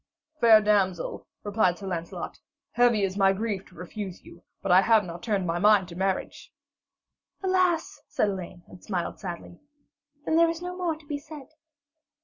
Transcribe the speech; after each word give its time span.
'Fair 0.39 0.61
damsel,' 0.61 1.27
replied 1.43 1.77
Sir 1.77 1.85
Lancelot, 1.85 2.39
'heavy 2.71 3.03
is 3.03 3.19
my 3.19 3.33
grief 3.33 3.67
to 3.67 3.75
refuse 3.75 4.23
you, 4.23 4.41
but 4.63 4.71
I 4.71 4.81
have 4.81 5.03
not 5.05 5.21
turned 5.21 5.45
my 5.45 5.59
mind 5.59 5.87
to 5.89 5.95
marriage.' 5.95 6.51
'Alas,' 7.43 8.01
said 8.07 8.29
Elaine, 8.29 8.63
and 8.67 8.83
smiled 8.83 9.19
sadly, 9.19 9.59
'then 10.25 10.37
there 10.37 10.49
is 10.49 10.59
no 10.59 10.75
more 10.75 10.95
to 10.95 11.05
be 11.05 11.19
said.' 11.19 11.53